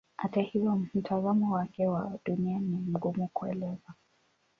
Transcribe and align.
Hata 0.17 0.41
hivyo 0.41 0.75
mtazamo 0.93 1.53
wake 1.55 1.87
wa 1.87 2.19
Dunia 2.25 2.59
ni 2.59 2.75
mgumu 2.77 3.27
kuelezea. 3.33 3.93